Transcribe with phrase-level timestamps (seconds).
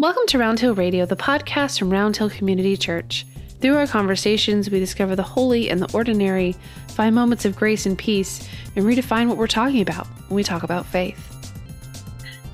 [0.00, 3.26] Welcome to Round Hill Radio, the podcast from Round Hill Community Church.
[3.60, 6.54] Through our conversations, we discover the holy and the ordinary,
[6.90, 10.62] find moments of grace and peace, and redefine what we're talking about when we talk
[10.62, 11.18] about faith.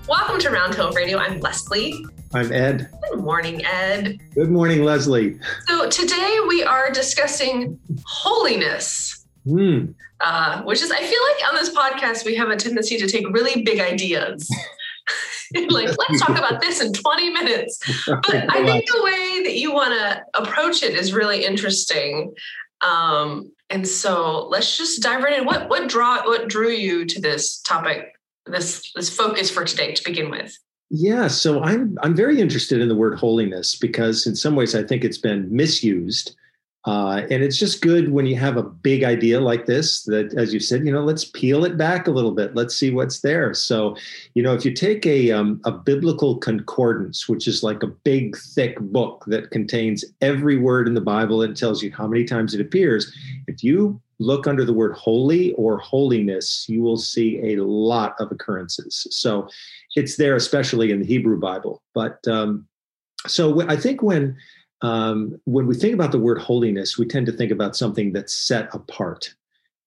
[0.08, 1.18] Welcome to Round Hill Radio.
[1.18, 2.06] I'm Leslie.
[2.32, 2.88] I'm Ed.
[3.10, 4.20] Good morning, Ed.
[4.34, 5.38] Good morning, Leslie.
[5.66, 9.26] So today we are discussing holiness.
[9.46, 9.88] Hmm.
[10.22, 13.28] Uh, which is, I feel like on this podcast, we have a tendency to take
[13.28, 14.48] really big ideas.
[15.70, 17.78] like, let's talk about this in 20 minutes.
[18.06, 22.34] But I think the way that you want to approach it is really interesting.
[22.80, 25.46] Um, and so let's just dive right in.
[25.46, 28.12] What what draw what drew you to this topic,
[28.46, 30.56] this this focus for today to begin with?
[30.90, 34.82] Yeah, so I'm I'm very interested in the word holiness because in some ways I
[34.82, 36.36] think it's been misused.
[36.86, 40.52] Uh, and it's just good when you have a big idea like this that, as
[40.52, 42.54] you said, you know, let's peel it back a little bit.
[42.54, 43.54] Let's see what's there.
[43.54, 43.96] So,
[44.34, 48.36] you know, if you take a, um, a biblical concordance, which is like a big,
[48.36, 52.52] thick book that contains every word in the Bible and tells you how many times
[52.52, 53.10] it appears,
[53.46, 58.30] if you look under the word holy or holiness, you will see a lot of
[58.30, 59.06] occurrences.
[59.10, 59.48] So
[59.96, 61.82] it's there, especially in the Hebrew Bible.
[61.94, 62.66] But um,
[63.26, 64.36] so I think when
[64.84, 68.34] um, when we think about the word holiness, we tend to think about something that's
[68.34, 69.34] set apart.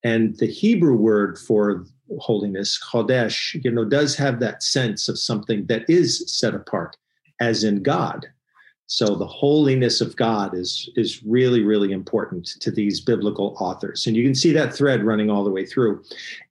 [0.04, 1.86] And the Hebrew word for
[2.20, 6.98] holiness, kodesh, you know, does have that sense of something that is set apart,
[7.40, 8.26] as in God.
[8.90, 14.16] So the holiness of God is is really really important to these biblical authors, and
[14.16, 16.04] you can see that thread running all the way through.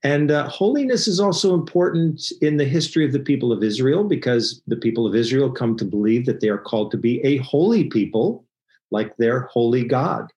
[0.03, 4.61] And uh, holiness is also important in the history of the people of Israel because
[4.67, 7.85] the people of Israel come to believe that they are called to be a holy
[7.85, 8.45] people,
[8.91, 10.31] like their holy God,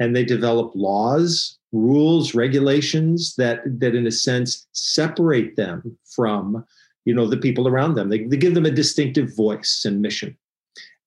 [0.00, 6.64] and they develop laws, rules, regulations that that in a sense separate them from
[7.04, 8.08] you know the people around them.
[8.08, 10.36] They, they give them a distinctive voice and mission.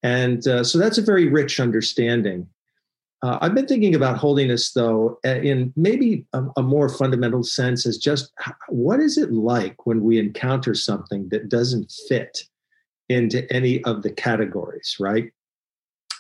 [0.03, 2.47] And uh, so that's a very rich understanding.
[3.23, 7.97] Uh, I've been thinking about holiness, though, in maybe a, a, more fundamental sense, as
[7.97, 8.33] just
[8.67, 12.44] what is it like when we encounter something that doesn't fit
[13.07, 15.31] into any of the categories, right?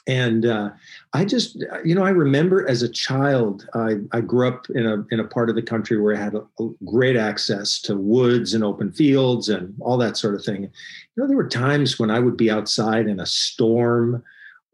[0.05, 0.71] And uh,
[1.13, 1.55] I just,
[1.85, 5.27] you know, I remember as a child, I, I grew up in a in a
[5.27, 8.91] part of the country where I had a, a great access to woods and open
[8.91, 10.63] fields and all that sort of thing.
[10.63, 10.69] You
[11.15, 14.23] know, there were times when I would be outside in a storm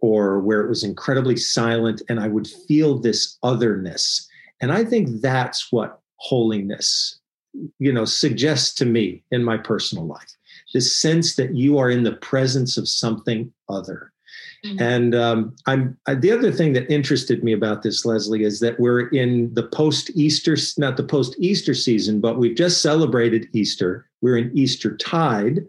[0.01, 4.28] or where it was incredibly silent, and I would feel this otherness.
[4.61, 7.19] And I think that's what holiness,
[7.78, 10.35] you know, suggests to me in my personal life.
[10.73, 14.11] This sense that you are in the presence of something other
[14.66, 14.81] Mm-hmm.
[14.81, 18.80] And um, I'm I, the other thing that interested me about this, Leslie, is that
[18.80, 24.06] we're in the post Easter, not the post Easter season, but we've just celebrated Easter.
[24.22, 25.66] We're in Easter tide,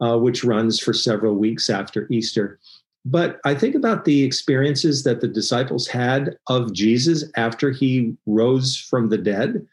[0.00, 2.60] uh, which runs for several weeks after Easter.
[3.04, 8.76] But I think about the experiences that the disciples had of Jesus after he rose
[8.76, 9.66] from the dead.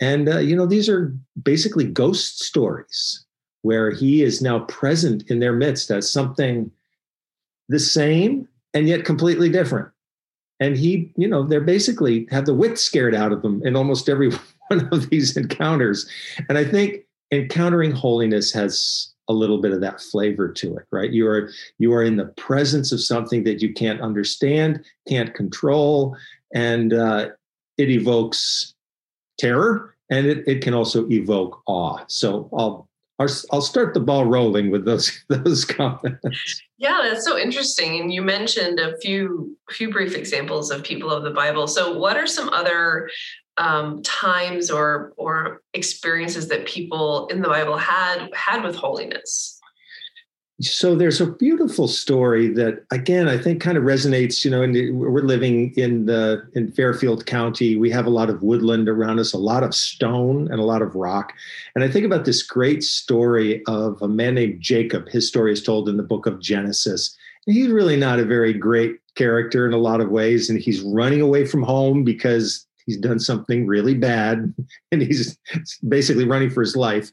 [0.00, 3.24] And, uh, you know, these are basically ghost stories
[3.62, 6.70] where he is now present in their midst as something
[7.68, 9.88] the same and yet completely different.
[10.60, 14.08] And he, you know, they're basically have the wit scared out of them in almost
[14.08, 14.30] every
[14.68, 16.08] one of these encounters.
[16.48, 21.10] And I think encountering holiness has a little bit of that flavor to it, right?
[21.10, 26.16] You are you are in the presence of something that you can't understand, can't control,
[26.54, 27.30] and uh,
[27.78, 28.74] it evokes
[29.38, 32.04] terror, and it, it can also evoke awe.
[32.08, 32.88] So I'll
[33.18, 36.62] I'll start the ball rolling with those those comments.
[36.78, 38.00] Yeah, that's so interesting.
[38.00, 41.66] And you mentioned a few few brief examples of people of the Bible.
[41.68, 43.08] So, what are some other
[43.56, 49.53] um, times or or experiences that people in the Bible had had with holiness?
[50.60, 54.96] So there's a beautiful story that again i think kind of resonates you know and
[54.96, 57.74] we're living in the in fairfield county.
[57.74, 60.82] We have a lot of woodland around us a lot of stone and a lot
[60.82, 61.32] of rock.
[61.74, 65.08] And i think about this great story of a man named jacob.
[65.08, 67.16] His story is told in the book of genesis.
[67.46, 70.82] And he's really not a very great character in a lot of ways and he's
[70.82, 74.54] running away from home because he's done something really bad
[74.92, 75.36] and he's
[75.88, 77.10] basically running for his life.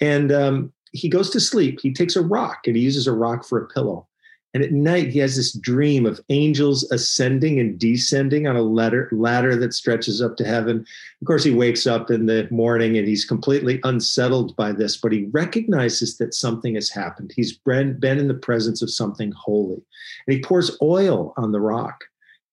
[0.00, 1.80] And um, he goes to sleep.
[1.80, 4.06] He takes a rock and he uses a rock for a pillow.
[4.54, 9.08] And at night, he has this dream of angels ascending and descending on a ladder,
[9.12, 10.86] ladder that stretches up to heaven.
[11.20, 15.12] Of course, he wakes up in the morning and he's completely unsettled by this, but
[15.12, 17.32] he recognizes that something has happened.
[17.36, 19.82] He's been, been in the presence of something holy.
[20.26, 22.04] And he pours oil on the rock.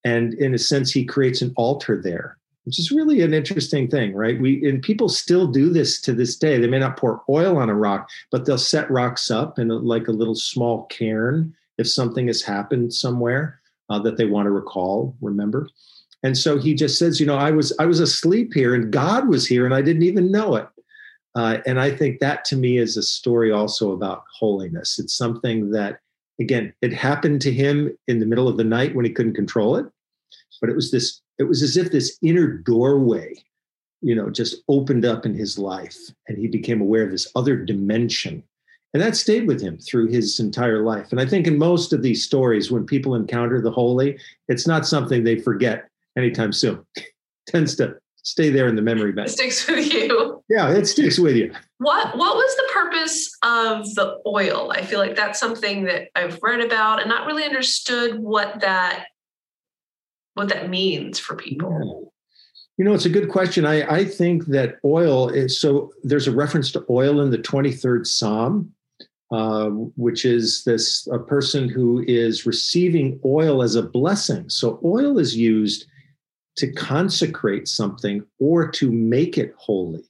[0.04, 2.38] And in a sense, he creates an altar there.
[2.66, 4.40] Which is really an interesting thing, right?
[4.40, 6.58] We and people still do this to this day.
[6.58, 9.76] They may not pour oil on a rock, but they'll set rocks up in a,
[9.76, 14.52] like a little small cairn if something has happened somewhere uh, that they want to
[14.52, 15.70] recall, remember.
[16.24, 19.28] And so he just says, you know, I was I was asleep here, and God
[19.28, 20.68] was here, and I didn't even know it.
[21.36, 24.98] Uh, and I think that to me is a story also about holiness.
[24.98, 26.00] It's something that,
[26.40, 29.76] again, it happened to him in the middle of the night when he couldn't control
[29.76, 29.86] it,
[30.62, 33.36] but it was this it was as if this inner doorway
[34.02, 35.98] you know just opened up in his life
[36.28, 38.44] and he became aware of this other dimension.
[38.94, 41.12] And that stayed with him through his entire life.
[41.12, 44.18] And i think in most of these stories when people encounter the holy
[44.48, 46.86] it's not something they forget anytime soon.
[47.48, 49.28] Tends to stay there in the memory bank.
[49.28, 50.44] It sticks with you.
[50.50, 51.52] Yeah it sticks with you.
[51.80, 54.72] What what was the purpose of the oil?
[54.72, 59.08] I feel like that's something that i've read about and not really understood what that
[60.36, 62.14] what that means for people.
[62.78, 63.66] You know, it's a good question.
[63.66, 68.06] I, I think that oil is so there's a reference to oil in the 23rd
[68.06, 68.74] Psalm,
[69.32, 74.50] uh, which is this a person who is receiving oil as a blessing.
[74.50, 75.86] So oil is used
[76.58, 80.04] to consecrate something or to make it holy,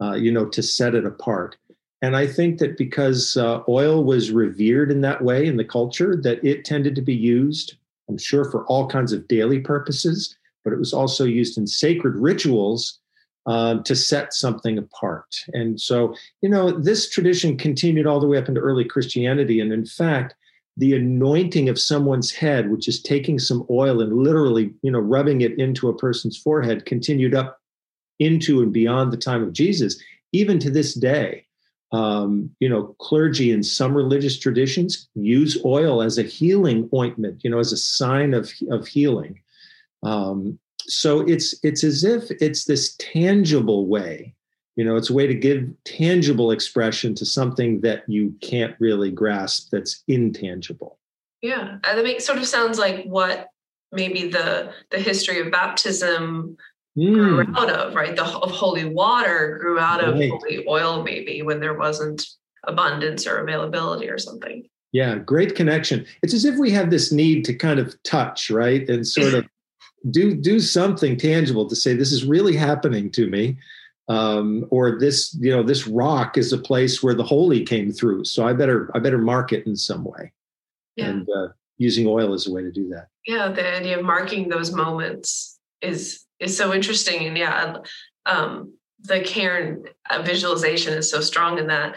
[0.00, 1.56] uh, you know, to set it apart.
[2.00, 6.16] And I think that because uh, oil was revered in that way in the culture,
[6.22, 7.76] that it tended to be used
[8.08, 12.14] I'm sure for all kinds of daily purposes, but it was also used in sacred
[12.16, 12.98] rituals
[13.46, 15.36] um, to set something apart.
[15.52, 19.60] And so, you know, this tradition continued all the way up into early Christianity.
[19.60, 20.34] And in fact,
[20.76, 25.42] the anointing of someone's head, which is taking some oil and literally, you know, rubbing
[25.42, 27.60] it into a person's forehead, continued up
[28.18, 30.00] into and beyond the time of Jesus,
[30.32, 31.43] even to this day
[31.94, 37.50] um, you know, clergy in some religious traditions use oil as a healing ointment, you
[37.50, 39.40] know, as a sign of, of healing.
[40.02, 44.34] Um, so it's it's as if it's this tangible way,
[44.74, 49.12] you know, it's a way to give tangible expression to something that you can't really
[49.12, 50.98] grasp that's intangible.
[51.42, 53.50] Yeah, that makes sort of sounds like what
[53.92, 56.56] maybe the the history of baptism
[56.96, 57.14] mm.
[57.14, 58.14] grew out of, right?
[58.14, 60.30] The of holy water grew out of right.
[60.30, 62.24] holy oil, maybe when there wasn't
[62.64, 64.68] abundance or availability or something.
[64.92, 66.06] Yeah, great connection.
[66.22, 68.88] It's as if we have this need to kind of touch, right?
[68.88, 69.46] And sort of
[70.10, 73.58] do do something tangible to say this is really happening to me.
[74.06, 78.26] Um, or this, you know, this rock is a place where the holy came through.
[78.26, 80.32] So I better I better mark it in some way.
[80.96, 81.06] Yeah.
[81.06, 81.48] And uh,
[81.78, 83.08] using oil as a way to do that.
[83.26, 85.53] Yeah, the idea of marking those moments
[85.84, 87.26] is is so interesting.
[87.26, 87.76] And yeah,
[88.26, 91.96] um, the cairn uh, visualization is so strong in that.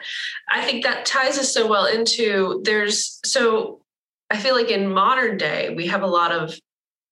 [0.51, 3.81] I think that ties us so well into there's so
[4.30, 6.54] I feel like in modern day we have a lot of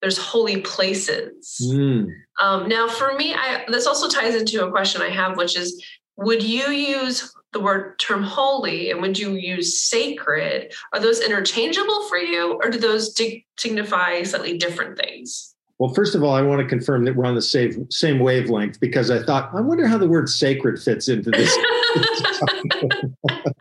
[0.01, 1.57] there's holy places.
[1.63, 2.07] Mm.
[2.39, 5.83] Um, now, for me, I, this also ties into a question I have, which is,
[6.18, 10.74] would you use the word term holy and would you use sacred?
[10.94, 15.54] Are those interchangeable for you, or do those dig- signify slightly different things?
[15.77, 18.80] Well, first of all, I want to confirm that we're on the same same wavelength
[18.80, 21.54] because I thought, I wonder how the word sacred fits into this.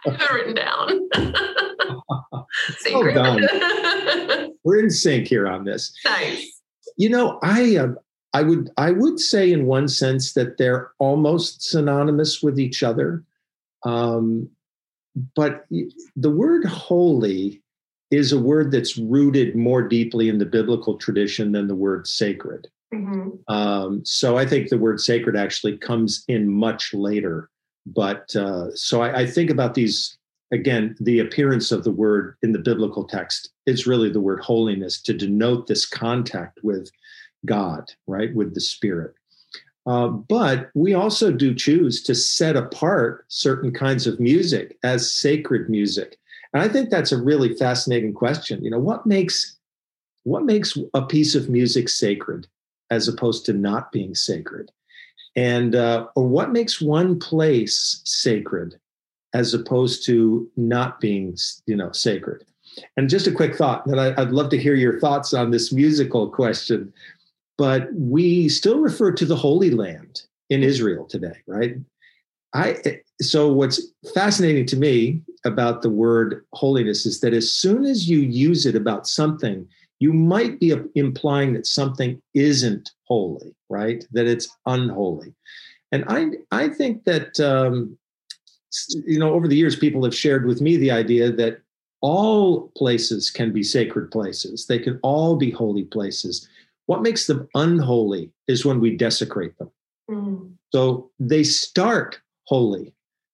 [0.33, 1.09] written down.
[2.79, 3.15] sacred.
[3.15, 4.53] done.
[4.63, 5.93] we're in sync here on this.
[6.05, 6.61] Nice.
[6.97, 7.89] You know, I uh,
[8.33, 13.25] I would I would say in one sense that they're almost synonymous with each other,
[13.85, 14.49] um,
[15.35, 15.67] but
[16.15, 17.64] the word holy
[18.15, 22.69] is a word that's rooted more deeply in the biblical tradition than the word sacred.
[22.93, 23.53] Mm-hmm.
[23.53, 27.51] Um, so I think the word sacred actually comes in much later.
[27.87, 30.17] But uh, so I, I, think about these
[30.53, 35.01] again, the appearance of the word in the biblical text is really the word holiness
[35.03, 36.91] to denote this contact with
[37.45, 39.15] God, right, with the Spirit.
[39.87, 45.69] Uh, but we also do choose to set apart certain kinds of music as sacred
[45.69, 46.19] music.
[46.55, 48.65] And I think that's a really fascinating question.
[48.65, 49.59] You know, what makes
[50.23, 52.47] what makes a piece of music sacred
[52.91, 54.71] as opposed to not being sacred?
[55.37, 58.77] And uh, or what makes one place sacred
[59.35, 62.45] as opposed to not being, you know, sacred?
[62.97, 65.73] And just a quick thought that I, I'd love to hear your thoughts on this
[65.73, 66.93] musical question.
[67.59, 71.77] But we still refer to the Holy Land in Israel today, right?
[72.53, 73.83] I so what's
[74.15, 78.75] fascinating to me about the word holiness is that as soon as you use it
[78.75, 79.67] about something,
[80.01, 84.05] you might be implying that something isn't holy, right?
[84.13, 85.35] That it's unholy.
[85.93, 87.97] And I I think that um,
[89.07, 91.61] you know over the years people have shared with me the idea that
[92.01, 94.67] all places can be sacred places.
[94.67, 96.47] They can all be holy places.
[96.87, 99.71] What makes them unholy is when we desecrate them.
[100.11, 100.53] Mm.
[100.75, 102.93] So they start holy,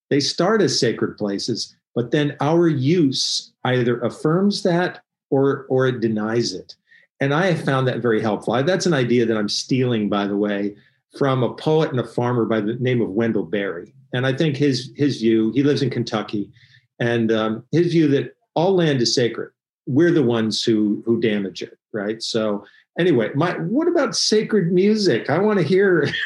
[0.09, 6.01] they start as sacred places, but then our use either affirms that or or it
[6.01, 6.75] denies it.
[7.21, 8.63] And I have found that very helpful.
[8.63, 10.75] That's an idea that I'm stealing, by the way,
[11.19, 13.95] from a poet and a farmer by the name of Wendell Berry.
[14.13, 16.51] And I think his his view, he lives in Kentucky,
[16.99, 19.51] and um, his view that all land is sacred.
[19.87, 22.23] We're the ones who who damage it, right?
[22.23, 22.65] So
[22.99, 25.31] anyway, my what about sacred music?
[25.31, 26.09] I want to hear.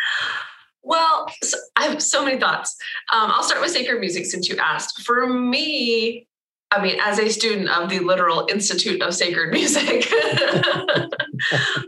[0.84, 2.76] Well, so I have so many thoughts.
[3.12, 5.02] Um, I'll start with sacred music since you asked.
[5.02, 6.28] For me,
[6.70, 10.12] I mean, as a student of the literal Institute of Sacred Music,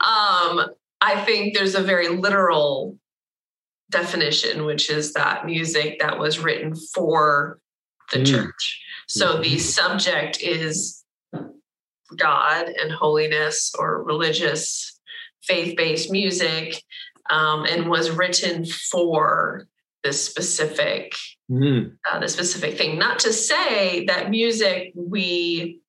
[0.00, 2.96] um, I think there's a very literal
[3.90, 7.60] definition, which is that music that was written for
[8.12, 8.26] the mm.
[8.26, 8.82] church.
[9.08, 11.04] So the subject is
[12.16, 14.98] God and holiness or religious
[15.42, 16.82] faith based music
[17.30, 19.66] um, and was written for
[20.04, 21.14] this specific
[21.50, 21.92] mm.
[22.10, 25.80] uh, the specific thing not to say that music we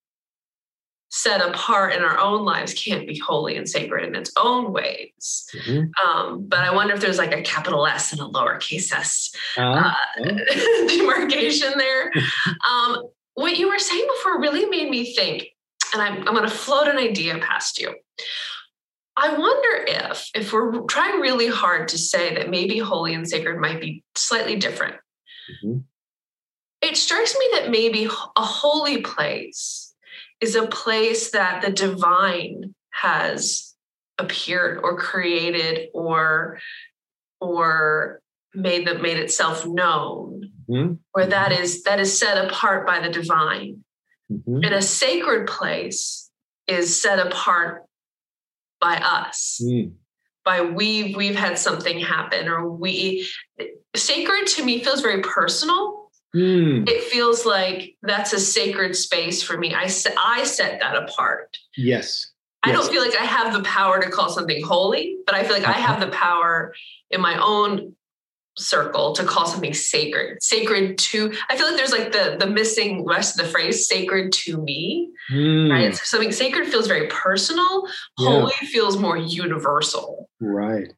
[1.10, 5.48] set apart in our own lives can't be holy and sacred in its own ways.
[5.54, 6.06] Mm-hmm.
[6.06, 9.94] Um, but I wonder if there's like a capital S and a lowercase s uh-huh.
[10.20, 12.12] uh, demarcation there.
[12.70, 15.46] um, what you were saying before really made me think,
[15.94, 17.94] and I'm, I'm going to float an idea past you.
[19.20, 23.58] I wonder if, if we're trying really hard to say that maybe holy and sacred
[23.58, 24.94] might be slightly different,
[25.64, 25.78] mm-hmm.
[26.80, 29.92] it strikes me that maybe a holy place
[30.40, 33.74] is a place that the divine has
[34.18, 36.58] appeared or created or
[37.40, 38.20] or
[38.54, 40.94] made that made itself known mm-hmm.
[41.12, 43.84] where that is that is set apart by the divine
[44.30, 44.56] mm-hmm.
[44.64, 46.30] and a sacred place
[46.66, 47.84] is set apart
[48.80, 49.92] by us mm.
[50.44, 53.26] by we've we've had something happen or we
[53.94, 55.98] sacred to me feels very personal
[56.34, 56.88] Mm.
[56.88, 59.74] It feels like that's a sacred space for me.
[59.74, 61.56] I, I set that apart.
[61.76, 62.32] Yes.
[62.62, 62.78] I yes.
[62.78, 65.66] don't feel like I have the power to call something holy, but I feel like
[65.66, 65.78] uh-huh.
[65.78, 66.74] I have the power
[67.10, 67.94] in my own
[68.58, 73.04] circle to call something sacred sacred to i feel like there's like the the missing
[73.04, 75.70] rest of the phrase sacred to me mm.
[75.70, 77.86] right so something sacred feels very personal
[78.18, 78.28] yeah.
[78.28, 80.92] holy feels more universal right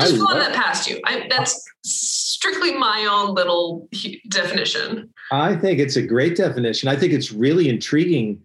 [0.00, 1.00] just run that past you.
[1.04, 3.88] I, that's strictly my own little
[4.28, 5.12] definition.
[5.30, 6.88] I think it's a great definition.
[6.88, 8.42] I think it's really intriguing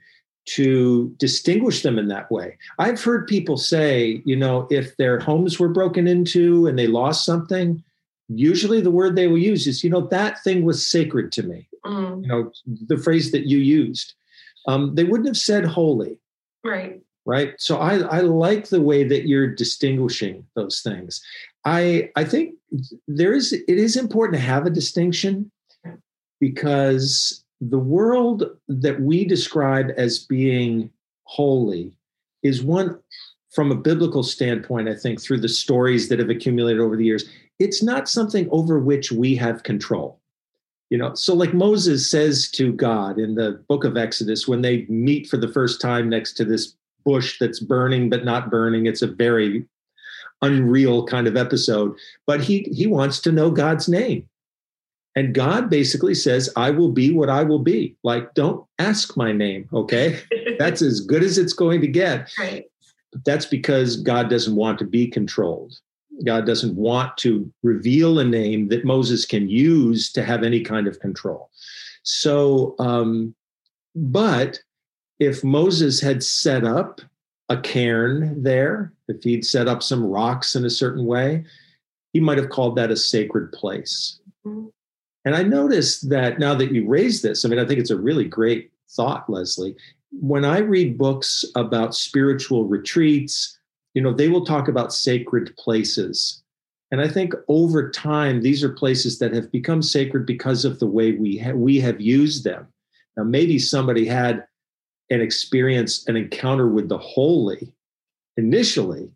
[0.47, 2.57] to distinguish them in that way.
[2.79, 7.25] I've heard people say, you know, if their homes were broken into and they lost
[7.25, 7.83] something,
[8.29, 11.67] usually the word they will use is, you know, that thing was sacred to me.
[11.85, 12.23] Mm.
[12.23, 14.13] You know, the phrase that you used.
[14.67, 16.19] Um, they wouldn't have said holy.
[16.63, 21.21] Right right so I, I like the way that you're distinguishing those things
[21.65, 22.55] i i think
[23.07, 25.51] there is it is important to have a distinction
[26.39, 30.89] because the world that we describe as being
[31.25, 31.97] holy
[32.43, 32.97] is one
[33.51, 37.25] from a biblical standpoint i think through the stories that have accumulated over the years
[37.59, 40.19] it's not something over which we have control
[40.89, 44.85] you know so like moses says to god in the book of exodus when they
[44.89, 48.85] meet for the first time next to this bush that's burning but not burning.
[48.85, 49.65] It's a very
[50.41, 51.95] unreal kind of episode.
[52.27, 54.27] But he he wants to know God's name.
[55.15, 57.95] And God basically says, I will be what I will be.
[58.03, 60.19] Like, don't ask my name, okay?
[60.59, 62.31] that's as good as it's going to get.
[62.37, 62.65] Right.
[63.11, 65.73] But that's because God doesn't want to be controlled.
[66.25, 70.87] God doesn't want to reveal a name that Moses can use to have any kind
[70.87, 71.49] of control.
[72.03, 73.35] So, um,
[73.95, 74.59] but
[75.19, 77.01] if Moses had set up
[77.49, 81.45] a cairn there, if he'd set up some rocks in a certain way,
[82.13, 84.19] he might have called that a sacred place.
[85.25, 87.99] And I noticed that now that you raised this, I mean, I think it's a
[87.99, 89.75] really great thought, Leslie.
[90.11, 93.59] When I read books about spiritual retreats,
[93.93, 96.43] you know, they will talk about sacred places.
[96.91, 100.87] And I think over time, these are places that have become sacred because of the
[100.87, 102.67] way we ha- we have used them.
[103.17, 104.45] Now, maybe somebody had
[105.09, 107.73] an experience an encounter with the holy
[108.37, 109.09] initially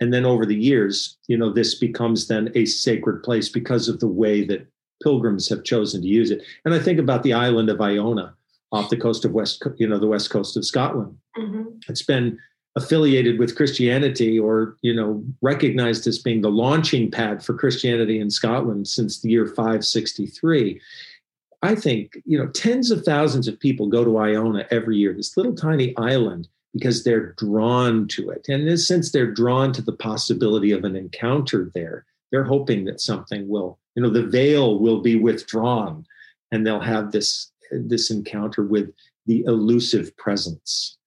[0.00, 4.00] and then over the years you know this becomes then a sacred place because of
[4.00, 4.66] the way that
[5.02, 8.34] pilgrims have chosen to use it and i think about the island of iona
[8.72, 11.64] off the coast of west you know the west coast of scotland mm-hmm.
[11.88, 12.38] it's been
[12.76, 18.30] affiliated with christianity or you know recognized as being the launching pad for christianity in
[18.30, 20.80] scotland since the year 563
[21.62, 25.36] I think, you know, tens of thousands of people go to Iona every year, this
[25.36, 28.46] little tiny island, because they're drawn to it.
[28.48, 32.04] And in a sense, they're drawn to the possibility of an encounter there.
[32.30, 36.06] They're hoping that something will, you know, the veil will be withdrawn
[36.52, 38.92] and they'll have this this encounter with
[39.26, 40.98] the elusive presence.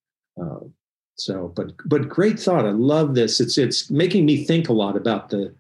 [1.19, 2.65] So, but but great thought.
[2.65, 3.39] I love this.
[3.39, 5.53] It's it's making me think a lot about the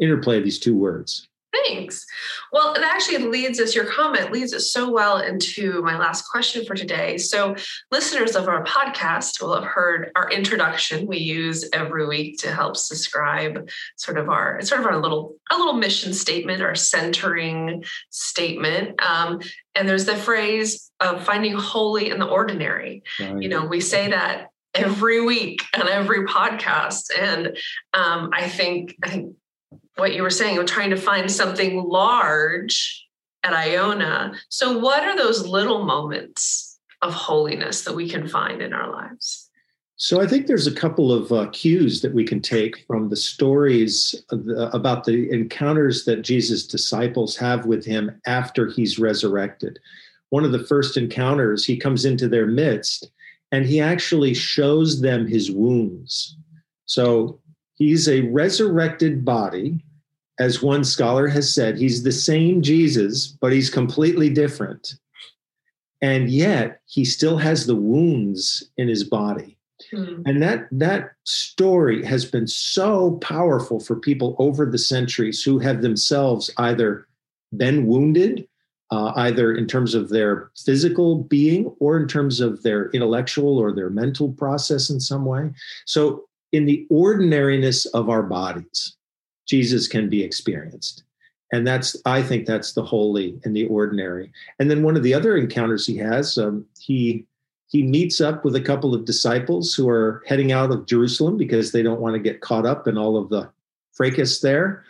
[0.00, 1.28] interplay of these two words.
[1.52, 2.06] Thanks.
[2.52, 6.64] Well, it actually leads us, your comment leads us so well into my last question
[6.64, 7.18] for today.
[7.18, 7.56] So,
[7.90, 12.74] listeners of our podcast will have heard our introduction we use every week to help
[12.74, 17.84] describe sort of our it's sort of our little our little mission statement, our centering
[18.10, 19.00] statement.
[19.02, 19.40] Um,
[19.74, 23.02] and there's the phrase of finding holy in the ordinary.
[23.18, 23.42] Right.
[23.42, 27.56] You know, we say that every week on every podcast, and
[27.94, 29.36] um, I think I think
[30.00, 33.06] what you were saying, of trying to find something large
[33.44, 34.34] at Iona.
[34.48, 39.48] So, what are those little moments of holiness that we can find in our lives?
[39.96, 43.16] So, I think there's a couple of uh, cues that we can take from the
[43.16, 49.78] stories the, about the encounters that Jesus' disciples have with him after he's resurrected.
[50.30, 53.10] One of the first encounters, he comes into their midst
[53.52, 56.36] and he actually shows them his wounds.
[56.86, 57.40] So,
[57.74, 59.84] he's a resurrected body
[60.40, 64.94] as one scholar has said, he's the same Jesus, but he's completely different.
[66.00, 69.58] And yet he still has the wounds in his body.
[69.92, 70.22] Mm.
[70.24, 75.82] And that that story has been so powerful for people over the centuries who have
[75.82, 77.06] themselves either
[77.54, 78.48] been wounded,
[78.90, 83.72] uh, either in terms of their physical being or in terms of their intellectual or
[83.72, 85.50] their mental process in some way.
[85.84, 88.96] So, in the ordinariness of our bodies,
[89.46, 91.04] Jesus can be experienced.
[91.52, 94.32] And that's, I think that's the holy and the ordinary.
[94.58, 97.26] And then one of the other encounters he has, um, he
[97.70, 101.70] he meets up with a couple of disciples who are heading out of Jerusalem because
[101.70, 103.48] they don't want to get caught up in all of the
[103.92, 104.82] fracas there.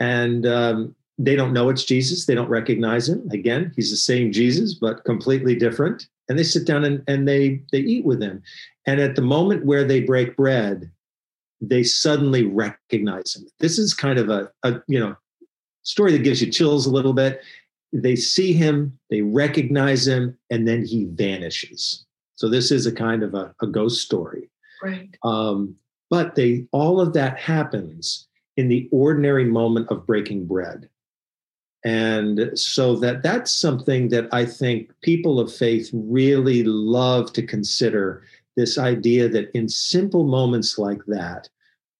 [0.00, 2.24] And um, they don't know it's Jesus.
[2.24, 3.28] They don't recognize him.
[3.30, 6.06] Again, he's the same Jesus, but completely different.
[6.28, 8.42] And they sit down and, and they they eat with him.
[8.86, 10.90] And at the moment where they break bread,
[11.60, 13.46] they suddenly recognize him.
[13.58, 15.14] This is kind of a, a you know
[15.82, 17.42] story that gives you chills a little bit.
[17.92, 22.06] They see him, they recognize him, and then he vanishes.
[22.36, 24.48] So this is a kind of a, a ghost story.
[24.82, 25.14] Right.
[25.22, 25.76] Um,
[26.08, 30.88] but they all of that happens in the ordinary moment of breaking bread.
[31.84, 38.22] And so that that's something that I think people of faith really love to consider
[38.56, 41.48] this idea that in simple moments like that,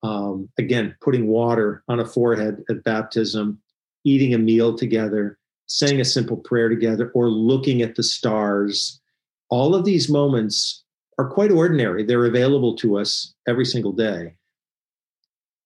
[0.03, 3.59] um, again, putting water on a forehead at baptism,
[4.05, 9.01] eating a meal together, saying a simple prayer together, or looking at the stars,
[9.49, 10.85] all of these moments
[11.19, 12.05] are quite ordinary.
[12.05, 14.35] They're available to us every single day.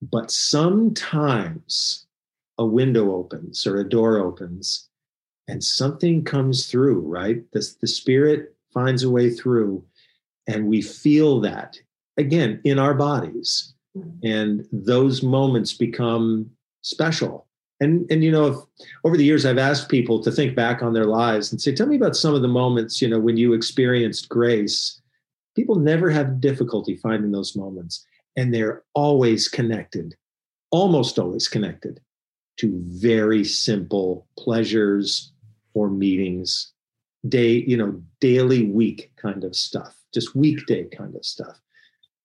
[0.03, 2.03] But sometimes
[2.58, 4.88] a window opens or a door opens
[5.48, 7.42] and something comes through, right?
[7.52, 9.84] The, the spirit finds a way through
[10.46, 11.78] and we feel that
[12.16, 13.74] again in our bodies.
[14.24, 16.50] And those moments become
[16.82, 17.46] special.
[17.80, 18.56] And and you know if,
[19.04, 21.88] over the years i've asked people to think back on their lives and say tell
[21.88, 25.00] me about some of the moments you know when you experienced grace.
[25.56, 28.04] People never have difficulty finding those moments
[28.36, 30.14] and they're always connected
[30.70, 32.00] almost always connected
[32.58, 35.32] to very simple pleasures
[35.74, 36.72] or meetings
[37.28, 41.60] day you know daily week kind of stuff just weekday kind of stuff.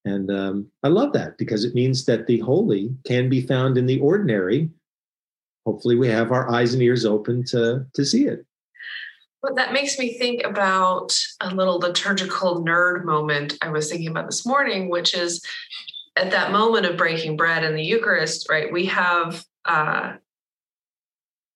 [0.06, 3.84] And um, I love that because it means that the holy can be found in
[3.84, 4.70] the ordinary.
[5.66, 8.46] Hopefully, we have our eyes and ears open to to see it.
[9.42, 14.26] Well, that makes me think about a little liturgical nerd moment I was thinking about
[14.26, 15.44] this morning, which is
[16.16, 18.72] at that moment of breaking bread in the Eucharist, right?
[18.72, 20.16] We have uh,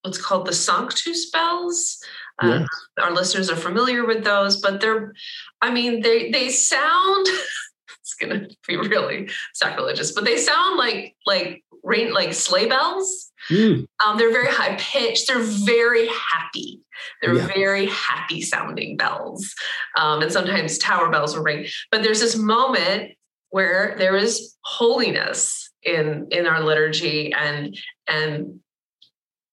[0.03, 1.99] what's called the Sanctus bells.
[2.39, 2.67] Uh,
[3.01, 5.13] Our listeners are familiar with those, but they're,
[5.61, 7.27] I mean, they they sound.
[8.01, 13.33] it's gonna be really sacrilegious, but they sound like like rain like sleigh bells.
[13.51, 13.87] Mm.
[14.05, 15.29] Um, they're very high pitched.
[15.29, 16.81] They're very happy.
[17.21, 17.47] They're yeah.
[17.47, 19.55] very happy sounding bells,
[19.97, 21.67] um, and sometimes tower bells will ring.
[21.91, 23.13] But there's this moment
[23.51, 27.77] where there is holiness in in our liturgy and
[28.09, 28.61] and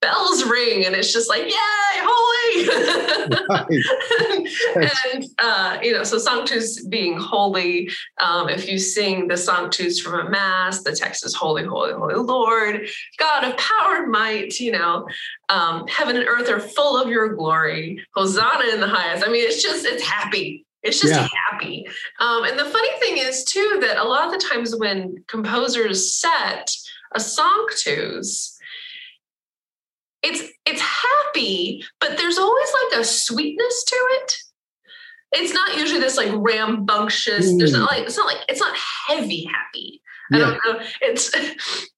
[0.01, 1.53] bells ring and it's just like yay
[2.01, 2.27] holy!
[4.75, 10.27] And uh, you know so sanctus being holy um, if you sing the sanctus from
[10.27, 12.87] a mass the text is holy holy holy lord
[13.17, 15.07] god of power and might you know
[15.49, 18.03] um, heaven and earth are full of your glory.
[18.15, 19.25] Hosanna in the highest.
[19.25, 20.65] I mean it's just it's happy.
[20.83, 21.27] It's just yeah.
[21.51, 21.85] happy.
[22.19, 26.11] Um, and the funny thing is, too, that a lot of the times when composers
[26.11, 26.71] set
[27.13, 28.57] a sanctus,
[30.21, 34.35] it's it's happy, but there's always like a sweetness to it.
[35.33, 37.51] It's not usually this like rambunctious.
[37.51, 37.57] Mm.
[37.57, 38.75] There's not like it's not like it's not
[39.07, 40.01] heavy happy.
[40.33, 40.79] I don't know.
[41.01, 41.31] It's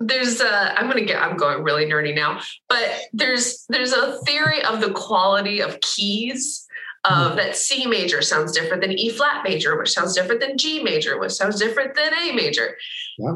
[0.00, 4.62] there's a i'm gonna get i'm going really nerdy now but there's there's a theory
[4.64, 6.66] of the quality of keys
[7.04, 7.36] of mm.
[7.36, 11.18] that c major sounds different than e flat major which sounds different than g major
[11.18, 12.76] which sounds different than a major
[13.18, 13.34] yeah.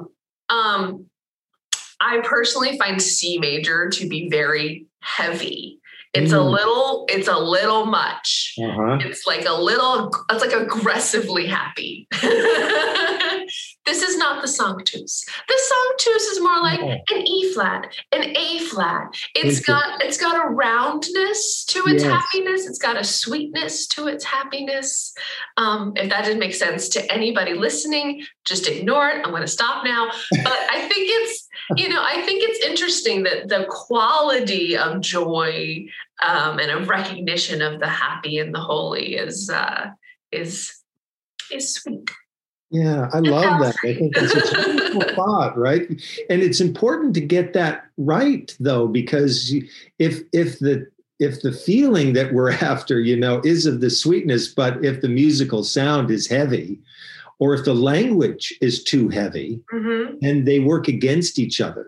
[0.50, 1.06] Um
[2.00, 5.80] I personally find C major to be very heavy.
[6.14, 6.38] It's mm.
[6.38, 8.54] a little, it's a little much.
[8.58, 8.98] Uh-huh.
[9.00, 12.08] It's like a little, it's like aggressively happy.
[13.88, 15.24] this is not the sanctus.
[15.48, 19.14] The sanctus is more like an E flat, an A flat.
[19.34, 22.12] It's got it's got a roundness to its yes.
[22.12, 22.66] happiness.
[22.66, 25.14] It's got a sweetness to its happiness.
[25.56, 29.24] Um, if that didn't make sense to anybody listening, just ignore it.
[29.24, 30.10] I'm going to stop now.
[30.30, 35.86] But I think it's you know I think it's interesting that the quality of joy
[36.26, 39.86] um, and of recognition of the happy and the holy is uh,
[40.30, 40.74] is
[41.50, 42.10] is sweet.
[42.70, 43.76] Yeah, I love that.
[43.82, 45.88] I think that's a beautiful thought, right?
[46.28, 49.54] And it's important to get that right, though, because
[49.98, 50.86] if if the
[51.18, 55.08] if the feeling that we're after, you know, is of the sweetness, but if the
[55.08, 56.78] musical sound is heavy,
[57.38, 60.16] or if the language is too heavy, mm-hmm.
[60.22, 61.86] and they work against each other,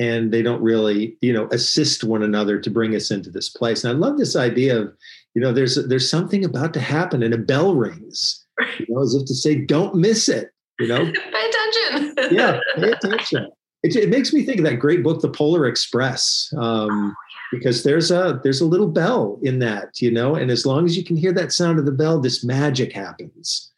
[0.00, 3.84] and they don't really, you know, assist one another to bring us into this place.
[3.84, 4.92] And I love this idea of,
[5.34, 8.44] you know, there's there's something about to happen, and a bell rings
[8.78, 11.12] you know, as if to say, don't miss it, you know?
[11.32, 12.14] pay attention.
[12.36, 13.48] yeah, pay attention.
[13.82, 17.14] It, it, makes me think of that great book, The Polar Express, um, oh,
[17.52, 20.96] because there's a there's a little bell in that, you know, and as long as
[20.96, 23.70] you can hear that sound of the bell, this magic happens.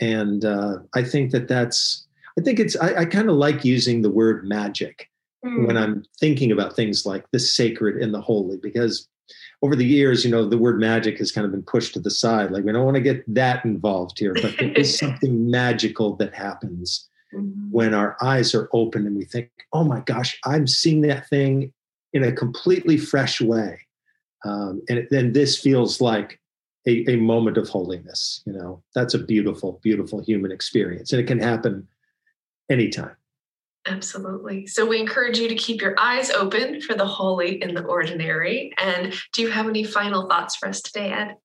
[0.00, 2.06] And uh, I think that that's
[2.38, 5.10] I think it's I, I kind of like using the word magic
[5.44, 5.66] mm.
[5.66, 9.08] when I'm thinking about things like the sacred and the holy, because
[9.62, 12.10] over the years, you know, the word magic has kind of been pushed to the
[12.10, 12.50] side.
[12.50, 16.34] Like we don't want to get that involved here, but there is something magical that
[16.34, 17.70] happens mm-hmm.
[17.70, 21.72] when our eyes are open and we think, "Oh my gosh, I'm seeing that thing
[22.12, 23.80] in a completely fresh way,"
[24.44, 26.40] um, and then this feels like
[26.86, 28.42] a, a moment of holiness.
[28.46, 31.86] You know, that's a beautiful, beautiful human experience, and it can happen
[32.70, 33.16] anytime.
[33.90, 34.66] Absolutely.
[34.66, 38.72] So we encourage you to keep your eyes open for the holy in the ordinary.
[38.78, 41.36] And do you have any final thoughts for us today, Ed?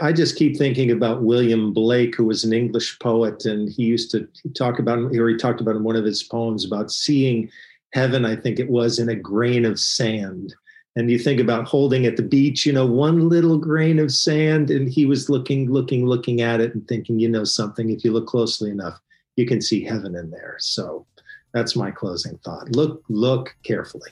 [0.00, 4.10] I just keep thinking about William Blake, who was an English poet, and he used
[4.12, 7.50] to talk about, or he talked about in one of his poems about seeing
[7.92, 10.54] heaven, I think it was, in a grain of sand.
[10.96, 14.70] And you think about holding at the beach, you know, one little grain of sand,
[14.70, 18.12] and he was looking, looking, looking at it and thinking, you know, something, if you
[18.12, 19.00] look closely enough,
[19.36, 20.56] you can see heaven in there.
[20.60, 21.06] So
[21.54, 22.72] that's my closing thought.
[22.72, 24.10] Look, look carefully.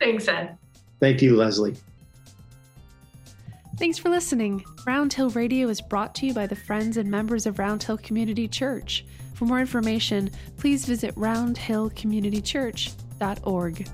[0.00, 0.58] Thanks, Ed.
[0.98, 1.76] Thank you, Leslie.
[3.78, 4.64] Thanks for listening.
[4.86, 7.98] Round Hill Radio is brought to you by the friends and members of Round Hill
[7.98, 9.04] Community Church.
[9.34, 13.88] For more information, please visit roundhillcommunitychurch.org.